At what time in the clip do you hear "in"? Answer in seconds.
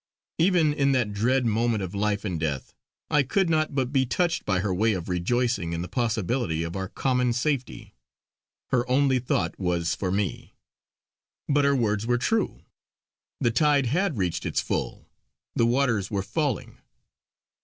0.73-0.93, 5.73-5.83